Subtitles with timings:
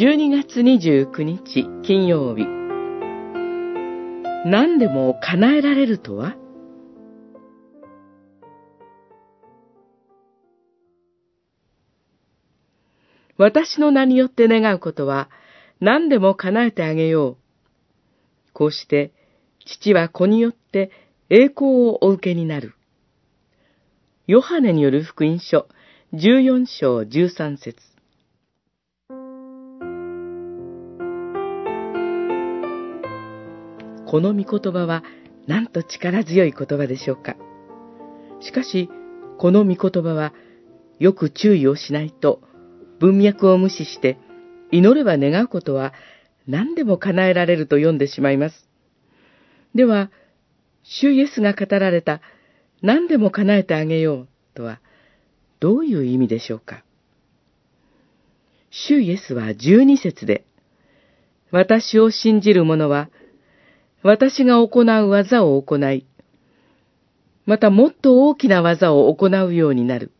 [0.00, 2.46] 12月29日金曜日
[4.46, 6.36] 何でも叶えられるとは？
[13.36, 15.28] 私の名によって願うことは
[15.80, 17.36] 何でも叶えてあげよう。
[18.54, 19.12] こうして
[19.66, 20.90] 父は子によって
[21.28, 22.72] 栄光をお受けになる。
[24.26, 25.68] ヨハネによる福音書
[26.14, 27.76] 14章13節
[34.10, 35.04] この御言葉は
[35.46, 37.36] なんと力強い言葉でしょうか？
[38.40, 38.90] しかし、
[39.38, 40.32] この御言葉は
[40.98, 42.40] よく注意をしないと
[42.98, 44.18] 文脈を無視して
[44.72, 45.92] 祈れば願うことは
[46.48, 48.68] 何でも叶えられると読んでしまいます。
[49.76, 50.10] では、
[50.82, 52.20] 主イエスが語られた
[52.82, 54.80] 何でも叶えてあげようとは
[55.60, 56.82] どういう意味でしょうか？
[58.70, 60.44] 主イエスは十二節で、
[61.52, 63.08] 私を信じる者は
[64.02, 66.06] 私が行う技を行い、
[67.44, 70.12] またもっと大きな技を行うようになる。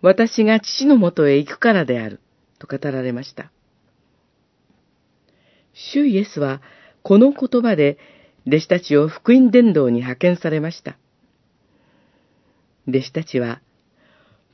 [0.00, 2.20] 私が父のもとへ行くからである、
[2.58, 3.50] と語られました。
[5.74, 6.62] 主イエスは、
[7.02, 7.98] この言葉で、
[8.46, 10.96] 弟子たちを福音伝道に派遣されました。
[12.88, 13.60] 弟子たちは、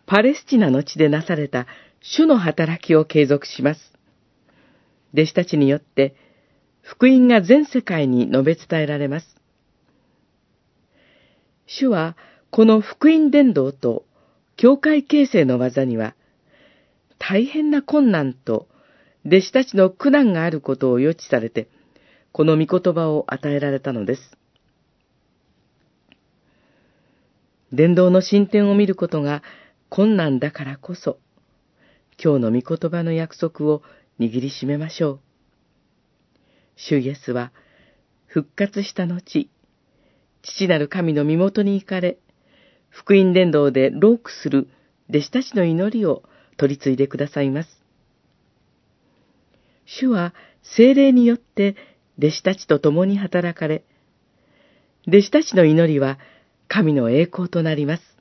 [0.07, 1.67] パレスチナの地でなされた
[2.01, 3.93] 主の働きを継続します。
[5.15, 6.15] 弟子たちによって、
[6.89, 9.37] 福音が全世界に述べ伝えられます。
[11.67, 12.17] 主は、
[12.51, 14.07] この福音伝道と
[14.57, 16.15] 教会形成の技には、
[17.19, 18.69] 大変な困難と
[19.27, 21.69] 弟子たちの苦難があることを予知されて、
[22.33, 24.39] この御言葉を与えられたのです。
[27.71, 29.43] 伝道の進展を見ることが
[29.91, 31.19] 困難だからこそ、
[32.19, 33.83] 今日の御言葉の約束を
[34.19, 35.28] 握りしめましょう。
[36.79, 37.53] 主イエスは
[38.27, 39.51] 復活した後、
[40.43, 42.19] 父なる神の身元に行かれ、
[42.89, 44.69] 福音伝道でロークする
[45.11, 46.23] 弟子たちの祈りを
[46.57, 47.69] 取り継いでくださいます。
[49.87, 51.77] 主は精霊によって
[52.19, 53.83] 弟子たちと共に働かれ、
[55.09, 56.19] 弟子たちの祈りは
[56.69, 58.18] 神の栄光となります。